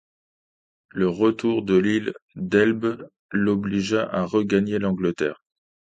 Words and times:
Le 0.89 1.07
retour 1.07 1.61
de 1.61 1.75
l'île 1.77 2.13
d'Elbe 2.33 3.07
l'obligea 3.31 4.01
à 4.11 4.23
regagner 4.25 4.79
l'Angleterre. 4.79 5.43